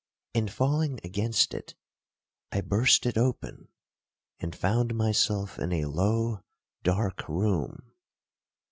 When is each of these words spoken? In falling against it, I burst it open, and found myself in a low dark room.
In 0.33 0.47
falling 0.47 0.99
against 1.03 1.53
it, 1.53 1.75
I 2.51 2.61
burst 2.61 3.05
it 3.05 3.19
open, 3.19 3.67
and 4.39 4.55
found 4.55 4.95
myself 4.95 5.59
in 5.59 5.71
a 5.71 5.85
low 5.85 6.41
dark 6.81 7.29
room. 7.29 7.91